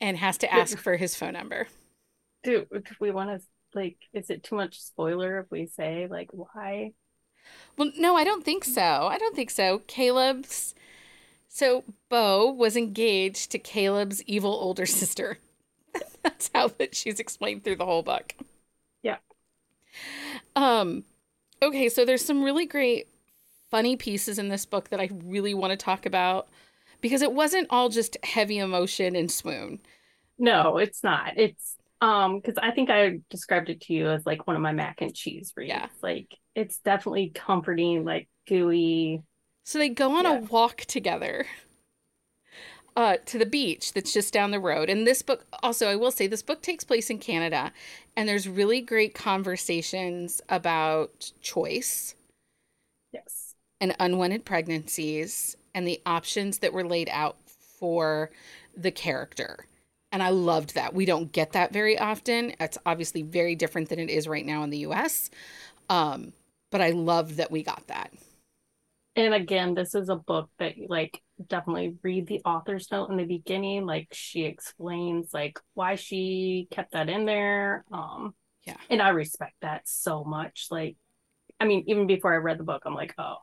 and 0.00 0.16
has 0.16 0.36
to 0.38 0.52
ask 0.52 0.76
for 0.76 0.96
his 0.96 1.14
phone 1.14 1.34
number. 1.34 1.68
Do, 2.42 2.66
we 3.00 3.12
want 3.12 3.30
to, 3.30 3.46
like, 3.74 3.96
is 4.12 4.28
it 4.28 4.42
too 4.42 4.56
much 4.56 4.80
spoiler 4.80 5.38
if 5.38 5.46
we 5.48 5.66
say, 5.66 6.08
like, 6.10 6.30
why? 6.32 6.94
Well, 7.76 7.92
no, 7.96 8.16
I 8.16 8.24
don't 8.24 8.44
think 8.44 8.64
so. 8.64 9.06
I 9.06 9.18
don't 9.18 9.36
think 9.36 9.50
so. 9.50 9.82
Caleb's. 9.86 10.74
So 11.48 11.84
Bo 12.08 12.50
was 12.50 12.76
engaged 12.76 13.52
to 13.52 13.58
Caleb's 13.60 14.20
evil 14.24 14.52
older 14.52 14.86
sister. 15.00 15.38
That's 16.22 16.50
how 16.52 16.68
that 16.78 16.96
she's 16.96 17.20
explained 17.20 17.62
through 17.62 17.76
the 17.76 17.86
whole 17.86 18.02
book. 18.02 18.34
Yeah. 19.02 19.18
Um 20.56 21.04
okay, 21.62 21.88
so 21.88 22.04
there's 22.04 22.24
some 22.24 22.42
really 22.42 22.66
great 22.66 23.08
funny 23.70 23.96
pieces 23.96 24.38
in 24.38 24.48
this 24.48 24.66
book 24.66 24.88
that 24.90 25.00
I 25.00 25.10
really 25.24 25.54
want 25.54 25.70
to 25.70 25.76
talk 25.76 26.06
about 26.06 26.48
because 27.00 27.22
it 27.22 27.32
wasn't 27.32 27.66
all 27.70 27.88
just 27.88 28.16
heavy 28.24 28.58
emotion 28.58 29.16
and 29.16 29.30
swoon. 29.30 29.80
No, 30.38 30.78
it's 30.78 31.02
not. 31.02 31.36
It's 31.36 31.76
um 32.00 32.36
because 32.40 32.56
I 32.58 32.70
think 32.70 32.90
I 32.90 33.20
described 33.30 33.70
it 33.70 33.80
to 33.82 33.92
you 33.92 34.08
as 34.08 34.24
like 34.24 34.46
one 34.46 34.54
of 34.56 34.62
my 34.62 34.72
mac 34.72 35.00
and 35.00 35.14
cheese 35.14 35.52
reads. 35.56 35.68
Yeah. 35.68 35.88
Like 36.02 36.28
it's 36.54 36.78
definitely 36.80 37.30
comforting, 37.34 38.04
like 38.04 38.28
gooey. 38.46 39.22
So 39.64 39.78
they 39.78 39.88
go 39.88 40.16
on 40.16 40.26
Yeah. 40.26 40.30
a 40.34 40.34
walk 40.34 40.78
together 40.80 41.46
uh, 42.96 43.16
to 43.26 43.38
the 43.38 43.46
beach 43.46 43.92
that's 43.92 44.12
just 44.12 44.32
down 44.32 44.50
the 44.50 44.58
road. 44.58 44.90
And 44.90 45.06
this 45.06 45.22
book, 45.22 45.46
also, 45.62 45.88
I 45.88 45.96
will 45.96 46.10
say, 46.10 46.26
this 46.26 46.42
book 46.42 46.62
takes 46.62 46.84
place 46.84 47.10
in 47.10 47.18
Canada, 47.18 47.72
and 48.16 48.28
there's 48.28 48.48
really 48.48 48.80
great 48.80 49.14
conversations 49.14 50.40
about 50.48 51.30
choice 51.40 52.14
Yes. 53.12 53.54
and 53.80 53.94
unwanted 54.00 54.44
pregnancies 54.44 55.56
and 55.78 55.86
the 55.86 56.02
options 56.04 56.58
that 56.58 56.72
were 56.72 56.84
laid 56.84 57.08
out 57.08 57.36
for 57.46 58.32
the 58.76 58.90
character. 58.90 59.64
And 60.10 60.24
I 60.24 60.30
loved 60.30 60.74
that. 60.74 60.92
We 60.92 61.04
don't 61.04 61.30
get 61.30 61.52
that 61.52 61.72
very 61.72 61.96
often. 61.96 62.52
It's 62.58 62.78
obviously 62.84 63.22
very 63.22 63.54
different 63.54 63.88
than 63.88 64.00
it 64.00 64.10
is 64.10 64.26
right 64.26 64.44
now 64.44 64.64
in 64.64 64.70
the 64.70 64.78
US. 64.78 65.30
Um, 65.88 66.32
but 66.72 66.80
I 66.80 66.90
love 66.90 67.36
that 67.36 67.52
we 67.52 67.62
got 67.62 67.86
that. 67.86 68.12
And 69.14 69.32
again, 69.32 69.74
this 69.74 69.94
is 69.94 70.08
a 70.08 70.16
book 70.16 70.50
that 70.58 70.74
like 70.88 71.22
definitely 71.46 71.94
read 72.02 72.26
the 72.26 72.40
author's 72.44 72.90
note 72.90 73.10
in 73.10 73.16
the 73.16 73.24
beginning. 73.24 73.86
Like 73.86 74.08
she 74.10 74.46
explains 74.46 75.32
like 75.32 75.60
why 75.74 75.94
she 75.94 76.66
kept 76.72 76.90
that 76.90 77.08
in 77.08 77.24
there. 77.24 77.84
Um 77.92 78.34
Yeah. 78.66 78.78
And 78.90 79.00
I 79.00 79.10
respect 79.10 79.54
that 79.62 79.82
so 79.84 80.24
much. 80.24 80.66
Like 80.72 80.96
I 81.60 81.66
mean, 81.66 81.84
even 81.86 82.08
before 82.08 82.34
I 82.34 82.38
read 82.38 82.58
the 82.58 82.64
book, 82.64 82.82
I'm 82.84 82.94
like, 82.94 83.14
oh, 83.16 83.36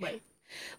like 0.00 0.22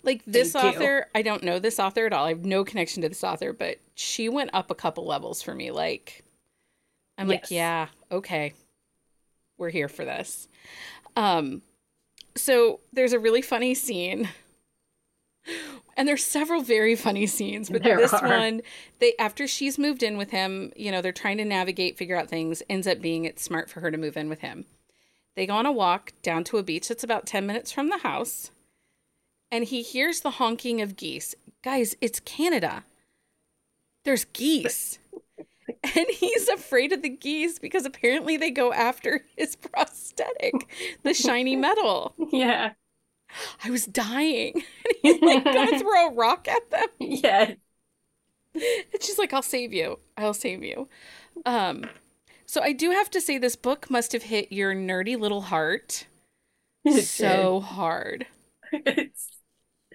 Like 0.04 0.24
this 0.26 0.54
Thank 0.54 0.76
you. 0.76 0.80
author, 0.82 1.06
I 1.14 1.22
don't 1.22 1.44
know 1.44 1.60
this 1.60 1.80
author 1.80 2.06
at 2.06 2.14
all. 2.14 2.26
I 2.26 2.30
have 2.30 2.46
no 2.46 2.64
connection 2.64 3.02
to 3.02 3.10
this 3.10 3.24
author, 3.24 3.54
but 3.54 3.80
she 3.96 4.30
went 4.30 4.52
up 4.54 4.72
a 4.72 4.76
couple 4.76 5.06
levels 5.06 5.42
for 5.42 5.54
me. 5.54 5.72
Like, 5.72 6.24
I'm 7.18 7.28
like, 7.28 7.52
yeah, 7.52 7.88
okay, 8.12 8.54
we're 9.58 9.70
here 9.70 9.90
for 9.90 10.06
this. 10.06 10.48
Um, 11.16 11.62
so 12.36 12.80
there's 12.94 13.14
a 13.14 13.20
really 13.20 13.42
funny 13.42 13.74
scene, 13.74 14.30
and 15.98 16.08
there's 16.08 16.24
several 16.24 16.62
very 16.62 16.96
funny 16.96 17.26
scenes, 17.26 17.70
but 17.70 17.84
There 17.84 17.98
this 17.98 18.14
are. 18.14 18.28
one, 18.28 18.62
they 19.00 19.14
after 19.20 19.48
she's 19.48 19.78
moved 19.78 20.04
in 20.04 20.18
with 20.18 20.30
him, 20.32 20.72
you 20.76 20.92
know, 20.92 21.02
they're 21.02 21.12
trying 21.12 21.38
to 21.38 21.46
navigate, 21.46 21.98
figure 21.98 22.16
out 22.16 22.30
things. 22.30 22.62
Ends 22.70 22.88
up 22.88 23.02
being 23.02 23.26
it's 23.26 23.42
smart 23.44 23.70
for 23.70 23.80
her 23.82 23.92
to 23.92 23.98
move 23.98 24.16
in 24.16 24.30
with 24.30 24.42
him. 24.42 24.66
They 25.36 25.46
go 25.46 25.56
on 25.56 25.66
a 25.66 25.72
walk 25.72 26.14
down 26.22 26.44
to 26.46 26.58
a 26.58 26.64
beach 26.64 26.88
that's 26.88 27.04
about 27.04 27.28
10 27.28 27.46
minutes 27.46 27.72
from 27.72 27.90
the 27.90 28.00
house 28.00 28.50
and 29.52 29.66
he 29.66 29.82
hears 29.82 30.22
the 30.22 30.32
honking 30.32 30.82
of 30.82 30.96
geese. 30.96 31.36
Guys, 31.64 31.96
it's 32.02 32.20
Canada. 32.20 32.84
There's 34.04 34.26
geese. 34.26 35.00
And 35.84 36.06
he's 36.10 36.48
afraid 36.48 36.94
of 36.94 37.02
the 37.02 37.10
geese 37.10 37.60
because 37.60 37.86
apparently 37.86 38.38
they 38.38 38.52
go 38.52 38.72
after 38.72 39.26
his 39.36 39.58
prosthetic, 39.58 40.54
the 41.04 41.14
shiny 41.14 41.58
metal. 41.58 42.16
yeah. 42.32 42.72
I 43.64 43.70
was 43.70 43.86
dying. 43.86 44.64
And 45.04 45.16
he's 45.16 45.22
like 45.22 45.44
gonna 45.44 45.78
throw 45.80 46.08
a 46.08 46.14
rock 46.14 46.48
at 46.48 46.70
them. 46.72 46.88
Yeah. 47.00 47.54
And 48.54 49.02
she's 49.02 49.18
like, 49.18 49.34
I'll 49.34 49.42
save 49.42 49.74
you. 49.74 50.00
I'll 50.18 50.34
save 50.34 50.64
you. 50.64 50.88
Um, 51.46 51.86
so 52.46 52.62
I 52.62 52.74
do 52.74 52.92
have 52.92 53.10
to 53.12 53.22
say 53.22 53.38
this 53.38 53.56
book 53.56 53.90
must 53.90 54.14
have 54.14 54.24
hit 54.24 54.52
your 54.52 54.74
nerdy 54.74 55.20
little 55.20 55.42
heart 55.42 56.06
so 57.02 57.60
hard. 57.60 58.28
It's, 58.74 59.30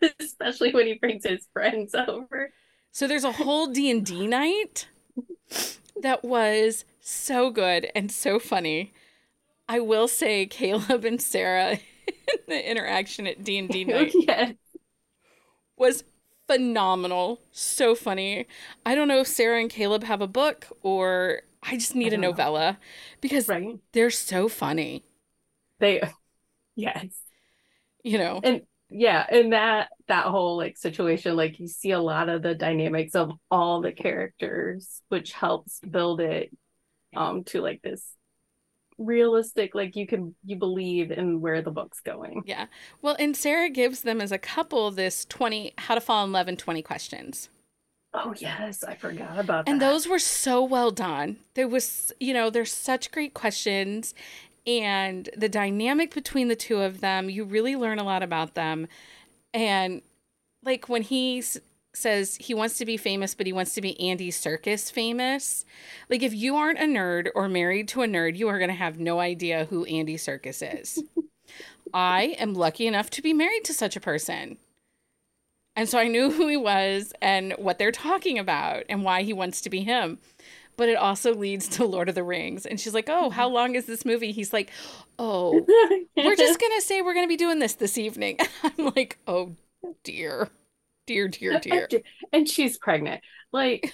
especially 0.21 0.73
when 0.73 0.87
he 0.87 0.95
brings 0.95 1.25
his 1.27 1.47
friends 1.53 1.95
over. 1.95 2.53
So 2.93 3.07
there's 3.09 3.25
a 3.25 3.33
whole 3.33 3.67
D&D 3.67 4.27
night 4.27 4.87
that 6.01 6.25
was 6.25 6.85
so 7.01 7.51
good 7.51 7.91
and 7.95 8.11
so 8.11 8.39
funny. 8.39 8.93
I 9.69 9.81
will 9.81 10.09
say 10.09 10.47
Caleb 10.47 11.05
and 11.05 11.23
Sarah 11.23 11.81
the 12.49 12.71
interaction 12.71 13.27
at 13.27 13.45
D&D 13.45 13.85
night 13.87 14.15
yes. 14.15 14.57
was 15.77 16.05
phenomenal. 16.47 17.41
So 17.53 17.95
funny. 17.95 18.47
I 18.85 18.95
don't 18.95 19.09
know 19.09 19.21
if 19.21 19.27
Sarah 19.27 19.61
and 19.61 19.71
Caleb 19.71 20.05
have 20.05 20.21
a 20.21 20.27
book 20.27 20.67
or 20.83 21.43
I 21.63 21.77
just 21.77 21.95
need 21.95 22.13
a 22.13 22.17
don't 22.17 22.21
know. 22.21 22.29
novella 22.29 22.79
because 23.21 23.55
Right. 23.55 23.81
they're 23.93 24.11
so 24.11 24.49
funny, 24.49 25.05
They 25.79 26.01
yes. 26.77 27.23
you 28.03 28.19
know. 28.19 28.41
and 28.43 28.63
yeah 28.93 29.27
and 29.31 29.53
that 29.53 29.89
that 30.09 30.27
whole 30.27 30.57
like 30.57 30.77
situation 30.77 31.35
like 31.37 31.59
you 31.59 31.67
see 31.67 31.93
a 31.93 32.01
lot 32.01 32.29
of 32.29 32.43
the 32.43 32.55
dynamics 32.55 33.15
of 33.15 33.33
all 33.51 33.81
the 33.81 33.93
characters 33.93 35.01
which 35.09 35.33
helps 35.33 35.81
build 35.81 36.21
it 36.21 36.51
um 37.17 37.45
to 37.45 37.61
like 37.61 37.81
this 37.83 38.05
realistic 38.99 39.75
like 39.75 39.97
you 39.97 40.07
can 40.07 40.35
you 40.45 40.57
believe 40.57 41.11
in 41.11 41.41
where 41.41 41.63
the 41.63 41.71
book's 41.71 42.01
going 42.01 42.43
Yeah. 42.47 42.67
Well, 43.01 43.17
and 43.19 43.37
Sarah 43.37 43.71
gives 43.71 44.03
them 44.03 44.21
as 44.21 44.33
a 44.33 44.39
couple 44.39 44.91
this 44.91 45.25
20 45.25 45.73
how 45.79 45.95
to 45.95 46.01
fall 46.01 46.25
in 46.25 46.33
love 46.33 46.47
in 46.49 46.57
20 46.57 46.83
questions. 46.83 47.49
oh 48.15 48.35
yes 48.37 48.85
i 48.85 48.95
forgot 48.95 49.39
about 49.39 49.65
that. 49.65 49.73
And 49.73 49.81
those 49.81 50.07
were 50.07 50.19
so 50.19 50.63
well 50.63 50.91
done. 50.91 51.39
There 51.55 51.69
was, 51.69 52.13
you 52.21 52.35
know, 52.35 52.51
there's 52.51 52.73
such 52.73 53.11
great 53.11 53.33
questions 53.35 54.15
and 54.67 55.29
the 55.37 55.49
dynamic 55.49 56.15
between 56.15 56.49
the 56.49 56.57
two 56.57 56.81
of 56.81 57.01
them, 57.01 57.29
you 57.29 57.45
really 57.45 57.77
learn 57.77 57.99
a 57.99 58.05
lot 58.05 58.23
about 58.23 58.55
them. 58.55 58.87
And 59.53 60.03
like 60.63 60.89
when 60.89 61.03
he 61.03 61.39
s- 61.39 61.59
says 61.95 62.37
he 62.37 62.55
wants 62.55 62.79
to 62.79 62.87
be 62.87 62.97
famous, 62.97 63.35
but 63.35 63.47
he 63.47 63.53
wants 63.53 63.75
to 63.75 63.81
be 63.81 64.01
Andy 64.01 64.31
Serkis 64.31 64.91
famous, 64.91 65.65
like 66.09 66.23
if 66.23 66.33
you 66.33 66.57
aren't 66.57 66.79
a 66.79 66.83
nerd 66.83 67.29
or 67.35 67.49
married 67.49 67.89
to 67.89 68.03
a 68.03 68.07
nerd, 68.07 68.37
you 68.37 68.49
are 68.49 68.59
going 68.59 68.71
to 68.71 68.75
have 68.75 68.99
no 68.99 69.21
idea 69.21 69.67
who 69.67 69.85
Andy 69.85 70.17
Serkis 70.17 70.83
is. 70.83 71.03
I 71.95 72.37
am 72.39 72.55
lucky 72.55 72.87
enough 72.87 73.11
to 73.11 73.23
be 73.23 73.33
married 73.35 73.65
to 73.65 73.75
such 73.75 73.97
a 73.97 74.01
person. 74.01 74.59
And 75.75 75.89
so 75.89 75.99
I 75.99 76.09
knew 76.09 76.31
who 76.31 76.49
he 76.49 76.57
was 76.57 77.13
and 77.23 77.55
what 77.59 77.79
they're 77.79 77.93
talking 77.93 78.39
about 78.39 78.85
and 78.89 79.05
why 79.05 79.23
he 79.23 79.33
wants 79.33 79.61
to 79.63 79.71
be 79.71 79.81
him. 79.81 80.19
But 80.77 80.89
it 80.89 80.97
also 80.97 81.35
leads 81.35 81.69
to 81.69 81.85
Lord 81.85 82.09
of 82.09 82.15
the 82.15 82.25
Rings. 82.25 82.65
And 82.67 82.81
she's 82.81 82.95
like, 82.95 83.09
Oh, 83.09 83.31
how 83.31 83.49
long 83.49 83.75
is 83.75 83.87
this 83.87 84.05
movie? 84.05 84.33
He's 84.33 84.53
like, 84.53 84.71
Oh, 85.19 85.53
we're 86.17 86.37
just 86.37 86.59
going 86.61 86.73
to 86.77 86.83
say 86.83 87.03
we're 87.03 87.15
going 87.15 87.27
to 87.27 87.29
be 87.29 87.37
doing 87.37 87.59
this 87.59 87.75
this 87.75 87.99
evening. 87.99 88.39
I'm 88.63 88.93
like, 88.97 89.19
Oh, 89.27 89.57
dear. 90.05 90.49
Dear, 91.07 91.29
dear, 91.29 91.59
dear. 91.61 91.89
and 92.33 92.49
she's 92.49 92.79
pregnant 92.79 93.23
like 93.53 93.93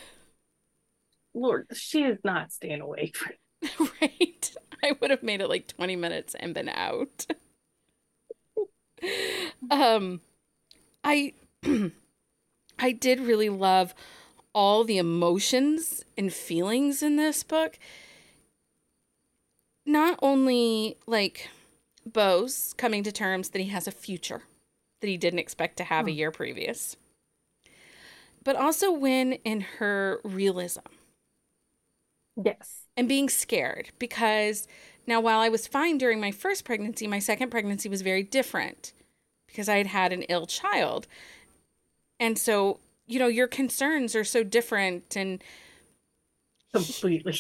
lord 1.35 1.67
she 1.73 2.03
is 2.03 2.19
not 2.23 2.53
staying 2.53 2.81
awake 2.83 3.17
right? 4.01 4.53
I 4.85 4.93
would 5.01 5.11
have 5.11 5.23
made 5.23 5.41
it 5.41 5.49
like 5.49 5.67
20 5.67 5.97
minutes 5.97 6.35
and 6.39 6.55
been 6.55 6.69
out. 6.69 7.27
um 9.71 10.21
I 11.05 11.33
I 12.79 12.93
did 12.93 13.21
really 13.21 13.49
love 13.49 13.95
all 14.55 14.85
the 14.85 14.99
emotions 14.99 16.05
and 16.17 16.33
feelings 16.33 17.03
in 17.03 17.17
this 17.17 17.43
book. 17.43 17.79
Not 19.87 20.19
only 20.21 20.97
like 21.07 21.49
Bo's 22.05 22.75
coming 22.77 23.03
to 23.05 23.13
terms 23.13 23.51
that 23.51 23.61
he 23.61 23.69
has 23.69 23.87
a 23.87 23.93
future 23.93 24.43
that 25.01 25.09
he 25.09 25.17
didn't 25.17 25.39
expect 25.39 25.77
to 25.77 25.85
have 25.85 26.07
a 26.07 26.11
hmm. 26.11 26.19
year 26.19 26.31
previous, 26.31 26.97
but 28.45 28.57
also 28.57 28.91
when 28.91 29.35
in 29.45 29.61
her 29.79 30.21
realism 30.25 30.81
yes 32.43 32.83
and 32.97 33.09
being 33.09 33.29
scared 33.29 33.91
because 33.99 34.69
now 35.09 35.21
while 35.21 35.41
I 35.41 35.49
was 35.49 35.67
fine 35.67 35.97
during 35.97 36.21
my 36.21 36.31
first 36.31 36.65
pregnancy, 36.65 37.07
my 37.07 37.19
second 37.19 37.51
pregnancy 37.51 37.89
was 37.89 38.03
very 38.03 38.23
different 38.23 38.93
because 39.47 39.69
I 39.69 39.79
had 39.79 39.87
had 39.87 40.13
an 40.13 40.23
ill 40.25 40.47
child. 40.47 41.07
And 42.21 42.39
so, 42.39 42.79
you 43.09 43.19
know, 43.19 43.27
your 43.27 43.49
concerns 43.49 44.15
are 44.15 44.25
so 44.25 44.45
different 44.45 45.17
and 45.17 45.43
completely 46.73 47.35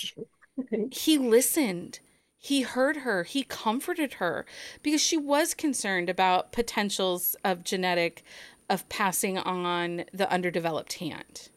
he 0.90 1.18
listened. 1.18 2.00
he 2.38 2.62
heard 2.62 2.98
her, 2.98 3.24
he 3.24 3.42
comforted 3.44 4.14
her 4.14 4.46
because 4.82 5.00
she 5.00 5.16
was 5.16 5.54
concerned 5.54 6.08
about 6.08 6.52
potentials 6.52 7.36
of 7.44 7.64
genetic 7.64 8.22
of 8.68 8.88
passing 8.88 9.38
on 9.38 10.04
the 10.12 10.30
underdeveloped 10.30 10.94
hand. 10.94 11.48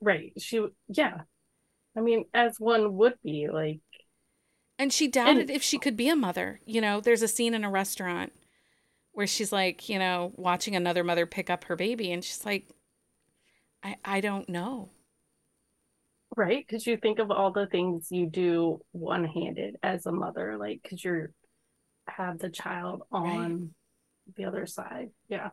Right. 0.00 0.32
She 0.38 0.64
yeah. 0.88 1.22
I 1.96 2.00
mean, 2.00 2.26
as 2.34 2.56
one 2.60 2.94
would 2.96 3.14
be 3.24 3.48
like 3.52 3.80
and 4.78 4.92
she 4.92 5.08
doubted 5.08 5.42
and, 5.42 5.50
if 5.50 5.62
she 5.62 5.78
could 5.78 5.96
be 5.96 6.08
a 6.08 6.16
mother. 6.16 6.60
You 6.66 6.80
know, 6.80 7.00
there's 7.00 7.22
a 7.22 7.28
scene 7.28 7.54
in 7.54 7.64
a 7.64 7.70
restaurant 7.70 8.32
where 9.12 9.26
she's 9.26 9.52
like, 9.52 9.88
you 9.88 9.98
know, 9.98 10.32
watching 10.36 10.76
another 10.76 11.02
mother 11.02 11.26
pick 11.26 11.48
up 11.50 11.64
her 11.64 11.76
baby 11.76 12.12
and 12.12 12.22
she's 12.24 12.44
like 12.44 12.68
I 13.82 13.96
I 14.04 14.20
don't 14.20 14.48
know. 14.48 14.90
Right? 16.36 16.66
Cuz 16.68 16.86
you 16.86 16.96
think 16.96 17.18
of 17.18 17.30
all 17.30 17.50
the 17.52 17.66
things 17.66 18.08
you 18.10 18.26
do 18.26 18.80
one-handed 18.92 19.76
as 19.82 20.06
a 20.06 20.12
mother 20.12 20.56
like 20.58 20.82
cuz 20.82 21.04
you're 21.04 21.32
have 22.08 22.38
the 22.38 22.50
child 22.50 23.02
on 23.10 23.50
right. 23.50 24.34
the 24.36 24.44
other 24.44 24.66
side. 24.66 25.10
Yeah. 25.28 25.50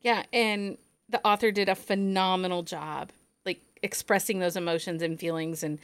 Yeah, 0.00 0.24
and 0.32 0.78
the 1.08 1.24
author 1.26 1.50
did 1.50 1.68
a 1.68 1.74
phenomenal 1.74 2.62
job 2.62 3.12
like 3.44 3.60
expressing 3.82 4.38
those 4.40 4.56
emotions 4.56 5.02
and 5.02 5.18
feelings 5.18 5.62
and 5.62 5.78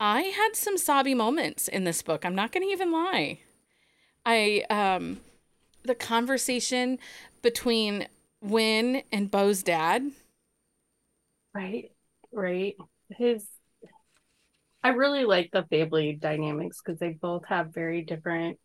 I 0.00 0.22
had 0.22 0.56
some 0.56 0.76
sobby 0.76 1.14
moments 1.14 1.68
in 1.68 1.84
this 1.84 2.02
book. 2.02 2.24
I'm 2.24 2.34
not 2.34 2.50
going 2.52 2.66
to 2.66 2.72
even 2.72 2.90
lie. 2.90 3.40
I 4.26 4.64
um 4.70 5.20
the 5.84 5.94
conversation 5.94 6.98
between 7.42 8.08
Win 8.40 9.02
and 9.12 9.30
Bo's 9.30 9.62
dad. 9.62 10.12
Right. 11.54 11.92
Right. 12.32 12.76
His 13.10 13.46
I 14.82 14.88
really 14.88 15.24
like 15.24 15.50
the 15.52 15.64
family 15.64 16.18
dynamics 16.20 16.80
because 16.84 16.98
they 16.98 17.10
both 17.10 17.46
have 17.46 17.72
very 17.72 18.02
different 18.02 18.58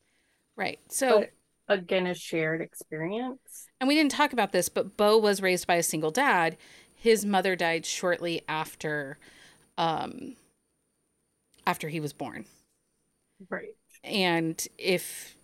Right. 0.56 0.80
So 0.90 1.26
again 1.70 2.08
a 2.08 2.14
shared 2.14 2.62
experience. 2.62 3.68
And 3.80 3.88
we 3.88 3.96
didn't 3.96 4.12
talk 4.12 4.34
about 4.34 4.52
this, 4.52 4.68
but 4.68 4.98
Bo 4.98 5.18
was 5.18 5.42
raised 5.42 5.68
by 5.68 5.76
a 5.76 5.84
single 5.84 6.12
dad. 6.12 6.58
His 6.94 7.26
mother 7.26 7.56
died 7.56 7.86
shortly 7.86 8.42
after 8.50 9.18
um 9.78 10.36
after 11.66 11.88
he 11.88 12.02
was 12.02 12.12
born. 12.12 12.46
Right. 13.50 13.76
And 14.04 14.68
if 14.78 15.36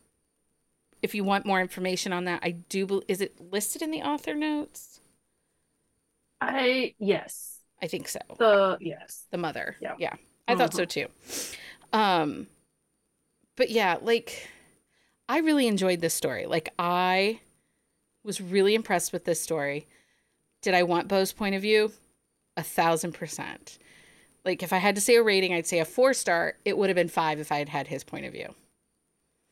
if 1.02 1.16
you 1.16 1.24
want 1.24 1.46
more 1.46 1.62
information 1.62 2.12
on 2.12 2.26
that, 2.26 2.42
I 2.44 2.52
do 2.52 3.02
is 3.08 3.22
it 3.22 3.40
listed 3.40 3.82
in 3.82 3.92
the 3.92 4.02
author 4.02 4.34
notes? 4.34 5.00
I 6.42 6.94
yes. 7.00 7.60
I 7.82 7.88
think 7.88 8.08
so. 8.08 8.20
The 8.38 8.78
yes. 8.82 9.26
The 9.32 9.38
mother. 9.38 9.76
Yeah. 9.82 9.96
Yeah. 9.98 10.14
I 10.48 10.52
mm-hmm. 10.52 10.60
thought 10.62 10.74
so 10.74 10.86
too. 10.86 11.08
Um 11.94 12.48
but 13.56 13.70
yeah, 13.70 13.98
like 14.02 14.50
I 15.28 15.40
really 15.40 15.68
enjoyed 15.68 16.02
this 16.02 16.14
story. 16.14 16.46
Like 16.46 16.70
I 16.78 17.40
was 18.24 18.42
really 18.42 18.76
impressed 18.76 19.14
with 19.14 19.26
this 19.26 19.42
story. 19.42 19.88
Did 20.62 20.74
I 20.74 20.84
want 20.84 21.08
Bo's 21.08 21.34
point 21.34 21.56
of 21.56 21.62
view? 21.62 21.92
A 22.58 22.64
thousand 22.64 23.14
percent. 23.14 23.78
Like 24.44 24.62
if 24.62 24.72
I 24.72 24.78
had 24.78 24.96
to 24.96 25.02
say 25.02 25.16
a 25.16 25.24
rating, 25.24 25.54
I'd 25.54 25.68
say 25.68 25.80
a 25.80 25.86
four 25.86 26.14
star. 26.14 26.56
It 26.66 26.78
would 26.78 26.90
have 26.90 26.96
been 26.96 27.10
five 27.10 27.40
if 27.40 27.52
I 27.52 27.58
had 27.58 27.70
had 27.70 27.88
his 27.88 28.04
point 28.04 28.26
of 28.26 28.34
view. 28.34 28.54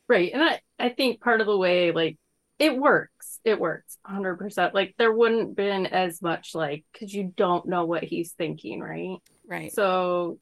Right. 0.07 0.31
And 0.33 0.43
I, 0.43 0.61
I 0.79 0.89
think 0.89 1.21
part 1.21 1.41
of 1.41 1.47
the 1.47 1.57
way, 1.57 1.91
like, 1.91 2.17
it 2.59 2.77
works. 2.77 3.39
It 3.43 3.59
works 3.59 3.97
100%. 4.07 4.73
Like, 4.73 4.95
there 4.97 5.11
wouldn't 5.11 5.55
been 5.55 5.85
as 5.87 6.21
much, 6.21 6.55
like, 6.55 6.85
because 6.93 7.13
you 7.13 7.33
don't 7.35 7.67
know 7.67 7.85
what 7.85 8.03
he's 8.03 8.31
thinking, 8.31 8.79
right? 8.79 9.17
Right. 9.47 9.73
So 9.73 10.39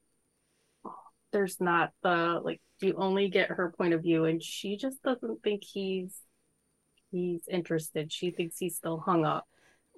there's 1.32 1.60
not 1.60 1.90
the, 2.02 2.40
like, 2.42 2.60
you 2.80 2.94
only 2.96 3.28
get 3.28 3.50
her 3.50 3.72
point 3.76 3.94
of 3.94 4.02
view, 4.02 4.24
and 4.24 4.42
she 4.42 4.76
just 4.76 5.02
doesn't 5.02 5.42
think 5.42 5.62
he's 5.64 6.16
he's 7.12 7.46
interested. 7.48 8.12
She 8.12 8.30
thinks 8.30 8.58
he's 8.58 8.74
still 8.74 8.98
hung 8.98 9.24
up. 9.24 9.46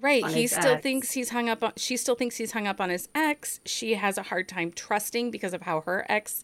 Right. 0.01 0.27
He 0.27 0.49
still 0.49 0.73
ex. 0.73 0.83
thinks 0.83 1.13
he's 1.13 1.31
hung 1.31 1.49
up 1.49 1.63
on 1.63 1.73
she 1.77 1.97
still 1.97 2.17
thinks 2.17 2.37
he's 2.37 2.53
hung 2.53 2.67
up 2.67 2.81
on 2.81 2.91
his 2.91 3.09
ex. 3.15 3.61
She 3.65 3.95
has 3.95 4.19
a 4.19 4.25
hard 4.25 4.49
time 4.49 4.73
trusting 4.73 5.31
because 5.31 5.55
of 5.55 5.63
how 5.63 5.83
her 5.83 6.05
ex 6.09 6.43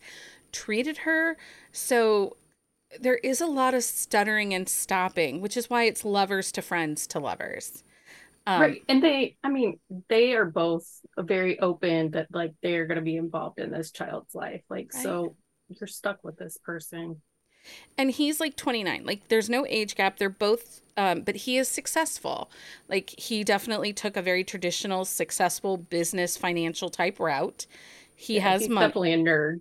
treated 0.52 0.98
her. 0.98 1.36
So 1.72 2.36
there 2.98 3.16
is 3.16 3.40
a 3.40 3.46
lot 3.46 3.74
of 3.74 3.84
stuttering 3.84 4.54
and 4.54 4.68
stopping, 4.68 5.40
which 5.40 5.56
is 5.56 5.70
why 5.70 5.84
it's 5.84 6.04
lovers 6.04 6.50
to 6.52 6.62
friends 6.62 7.06
to 7.08 7.20
lovers. 7.20 7.84
Um, 8.46 8.60
right. 8.60 8.82
And 8.88 9.02
they, 9.02 9.36
I 9.44 9.48
mean, 9.48 9.78
they 10.08 10.32
are 10.32 10.46
both 10.46 10.86
very 11.18 11.60
open 11.60 12.12
that 12.12 12.28
like 12.32 12.54
they're 12.62 12.86
going 12.86 12.96
to 12.96 13.04
be 13.04 13.16
involved 13.16 13.60
in 13.60 13.70
this 13.70 13.90
child's 13.92 14.34
life. 14.34 14.62
Like, 14.68 14.90
right. 14.94 15.02
so 15.02 15.36
you're 15.68 15.86
stuck 15.86 16.24
with 16.24 16.36
this 16.36 16.58
person. 16.64 17.20
And 17.98 18.10
he's 18.10 18.40
like 18.40 18.56
29. 18.56 19.04
Like, 19.04 19.28
there's 19.28 19.50
no 19.50 19.66
age 19.68 19.94
gap. 19.94 20.16
They're 20.16 20.30
both, 20.30 20.80
um, 20.96 21.20
but 21.20 21.36
he 21.36 21.58
is 21.58 21.68
successful. 21.68 22.50
Like, 22.88 23.10
he 23.18 23.44
definitely 23.44 23.92
took 23.92 24.16
a 24.16 24.22
very 24.22 24.44
traditional, 24.44 25.04
successful 25.04 25.76
business, 25.76 26.38
financial 26.38 26.88
type 26.88 27.20
route. 27.20 27.66
He 28.14 28.36
yeah, 28.36 28.50
has 28.50 28.68
money. 28.68 28.86
definitely 28.86 29.12
a 29.12 29.18
nerd. 29.18 29.60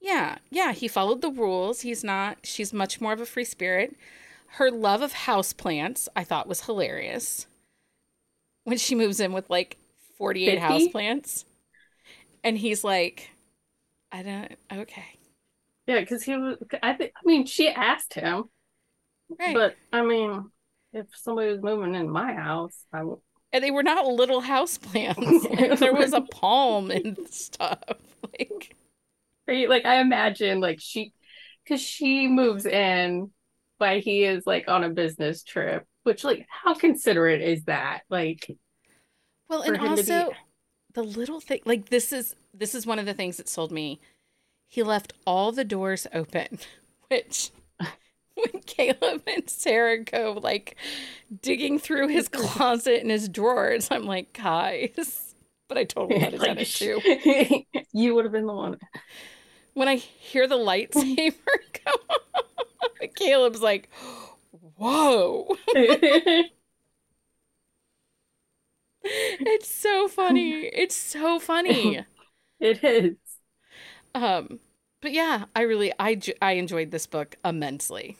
Yeah, 0.00 0.38
yeah, 0.50 0.72
he 0.72 0.88
followed 0.88 1.20
the 1.20 1.30
rules. 1.30 1.82
He's 1.82 2.02
not, 2.02 2.38
she's 2.42 2.72
much 2.72 3.00
more 3.00 3.12
of 3.12 3.20
a 3.20 3.26
free 3.26 3.44
spirit. 3.44 3.96
Her 4.54 4.70
love 4.70 5.02
of 5.02 5.12
houseplants, 5.12 6.08
I 6.16 6.24
thought 6.24 6.48
was 6.48 6.62
hilarious. 6.62 7.46
When 8.64 8.78
she 8.78 8.94
moves 8.94 9.20
in 9.20 9.32
with 9.32 9.48
like 9.50 9.76
48 10.16 10.58
houseplants. 10.58 11.44
And 12.42 12.56
he's 12.56 12.82
like, 12.82 13.30
I 14.10 14.22
don't, 14.22 14.56
okay. 14.72 15.18
Yeah, 15.86 16.00
because 16.00 16.22
he 16.22 16.36
was, 16.36 16.56
I 16.82 16.94
think, 16.94 17.12
I 17.16 17.20
mean, 17.24 17.46
she 17.46 17.68
asked 17.68 18.14
him. 18.14 18.44
Right. 19.38 19.54
But, 19.54 19.76
I 19.92 20.02
mean, 20.02 20.50
if 20.92 21.06
somebody 21.14 21.52
was 21.52 21.62
moving 21.62 21.94
in 21.94 22.08
my 22.08 22.32
house, 22.32 22.84
I 22.92 23.04
would. 23.04 23.18
And 23.52 23.62
they 23.62 23.70
were 23.70 23.82
not 23.82 24.06
little 24.06 24.40
house 24.40 24.78
plants. 24.78 25.46
There 25.80 25.94
was 25.94 26.12
a 26.12 26.20
palm 26.20 26.90
and 26.90 27.18
stuff. 27.30 27.78
Like, 28.38 28.76
right? 29.46 29.68
Like 29.68 29.84
I 29.84 30.00
imagine 30.00 30.60
like 30.60 30.78
she 30.80 31.12
because 31.64 31.80
she 31.80 32.28
moves 32.28 32.66
in 32.66 33.30
while 33.78 34.00
he 34.00 34.24
is 34.24 34.44
like 34.46 34.68
on 34.68 34.84
a 34.84 34.90
business 34.90 35.42
trip, 35.42 35.86
which 36.02 36.24
like 36.24 36.46
how 36.48 36.74
considerate 36.74 37.42
is 37.42 37.64
that? 37.64 38.02
Like 38.08 38.50
well 39.48 39.62
and 39.62 39.78
also 39.78 40.30
be... 40.30 40.34
the 40.94 41.02
little 41.02 41.40
thing 41.40 41.60
like 41.64 41.88
this 41.88 42.12
is 42.12 42.34
this 42.52 42.74
is 42.74 42.86
one 42.86 42.98
of 42.98 43.06
the 43.06 43.14
things 43.14 43.36
that 43.36 43.48
sold 43.48 43.72
me. 43.72 44.00
He 44.68 44.82
left 44.82 45.12
all 45.26 45.50
the 45.50 45.64
doors 45.64 46.06
open, 46.12 46.58
which 47.08 47.50
when 48.34 48.62
Caleb 48.66 49.22
and 49.26 49.48
Sarah 49.48 49.98
go 49.98 50.38
like 50.42 50.76
digging 51.42 51.78
through 51.78 52.08
his 52.08 52.28
closet 52.32 53.00
and 53.00 53.10
his 53.10 53.28
drawers, 53.28 53.88
I'm 53.90 54.06
like, 54.06 54.32
guys. 54.32 55.29
But 55.70 55.78
I 55.78 55.84
totally 55.84 56.18
had 56.18 56.32
like, 56.38 56.58
it 56.58 56.66
too. 56.66 57.00
you 57.92 58.16
would 58.16 58.24
have 58.24 58.32
been 58.32 58.46
the 58.46 58.52
one 58.52 58.76
when 59.74 59.86
I 59.86 59.94
hear 59.94 60.48
the 60.48 60.56
lightsaber 60.56 61.34
go 61.84 61.92
Caleb's 63.14 63.62
like, 63.62 63.88
whoa. 64.74 65.46
it's 69.04 69.68
so 69.68 70.08
funny. 70.08 70.66
It's 70.66 70.96
so 70.96 71.38
funny. 71.38 72.04
it 72.58 72.82
is. 72.82 73.14
Um, 74.12 74.58
but 75.00 75.12
yeah, 75.12 75.44
I 75.54 75.62
really 75.62 75.92
I 76.00 76.20
I 76.42 76.52
enjoyed 76.54 76.90
this 76.90 77.06
book 77.06 77.36
immensely. 77.44 78.16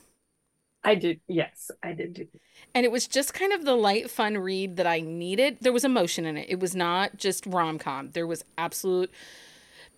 I 0.83 0.95
did. 0.95 1.21
Yes, 1.29 1.71
I 1.83 1.93
did. 1.93 2.29
And 2.75 2.87
it 2.87 2.93
was 2.93 3.07
just 3.07 3.35
kind 3.35 3.53
of 3.53 3.65
the 3.65 3.75
light, 3.75 4.11
fun 4.11 4.39
read 4.39 4.77
that 4.77 4.87
I 4.87 5.01
needed. 5.01 5.59
There 5.61 5.73
was 5.73 5.85
emotion 5.85 6.25
in 6.25 6.37
it. 6.37 6.47
It 6.49 6.61
was 6.61 6.75
not 6.75 7.17
just 7.17 7.45
rom 7.47 7.79
com. 7.79 8.11
There 8.13 8.27
was 8.27 8.45
absolute 8.57 9.11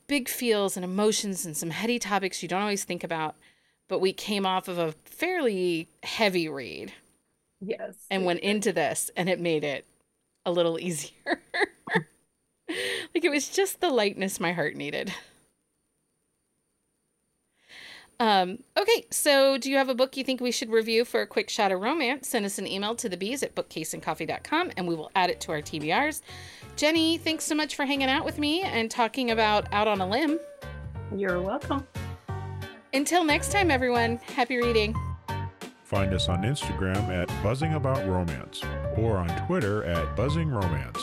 big 0.08 0.28
feels 0.28 0.76
and 0.76 0.84
emotions 0.84 1.46
and 1.46 1.56
some 1.56 1.70
heady 1.70 1.98
topics 1.98 2.42
you 2.42 2.48
don't 2.48 2.62
always 2.62 2.84
think 2.84 3.04
about. 3.04 3.36
But 3.88 4.00
we 4.00 4.12
came 4.12 4.44
off 4.46 4.68
of 4.68 4.78
a 4.78 4.92
fairly 5.04 5.88
heavy 6.02 6.48
read. 6.48 6.92
Yes. 7.60 7.94
And 8.10 8.24
went 8.24 8.40
into 8.40 8.72
this, 8.72 9.10
and 9.16 9.28
it 9.28 9.38
made 9.38 9.62
it 9.62 9.86
a 10.44 10.50
little 10.50 10.78
easier. 10.80 11.12
like 12.68 13.24
it 13.24 13.30
was 13.30 13.48
just 13.48 13.80
the 13.80 13.90
lightness 13.90 14.40
my 14.40 14.52
heart 14.52 14.74
needed. 14.74 15.12
Um, 18.22 18.58
okay, 18.78 19.04
so 19.10 19.58
do 19.58 19.68
you 19.68 19.76
have 19.78 19.88
a 19.88 19.96
book 19.96 20.16
you 20.16 20.22
think 20.22 20.40
we 20.40 20.52
should 20.52 20.70
review 20.70 21.04
for 21.04 21.22
a 21.22 21.26
quick 21.26 21.50
shot 21.50 21.72
of 21.72 21.80
romance? 21.80 22.28
Send 22.28 22.46
us 22.46 22.56
an 22.56 22.68
email 22.68 22.94
to 22.94 23.08
the 23.08 23.16
bees 23.16 23.42
at 23.42 23.56
bookcaseandcoffee.com 23.56 24.70
and 24.76 24.86
we 24.86 24.94
will 24.94 25.10
add 25.16 25.28
it 25.28 25.40
to 25.40 25.50
our 25.50 25.60
TBRs. 25.60 26.22
Jenni, 26.76 27.20
thanks 27.20 27.42
so 27.42 27.56
much 27.56 27.74
for 27.74 27.84
hanging 27.84 28.08
out 28.08 28.24
with 28.24 28.38
me 28.38 28.60
and 28.60 28.88
talking 28.88 29.32
about 29.32 29.66
Out 29.72 29.88
on 29.88 30.00
a 30.00 30.08
Limb. 30.08 30.38
You're 31.16 31.40
welcome. 31.40 31.84
Until 32.94 33.24
next 33.24 33.50
time, 33.50 33.72
everyone, 33.72 34.18
happy 34.18 34.56
reading. 34.56 34.94
Find 35.82 36.14
us 36.14 36.28
on 36.28 36.42
Instagram 36.42 37.08
at 37.08 37.26
Buzzing 37.42 37.74
About 37.74 38.06
Romance 38.06 38.62
or 38.98 39.16
on 39.16 39.30
Twitter 39.48 39.82
at 39.82 40.14
Buzzing 40.14 40.48
Romance. 40.48 41.02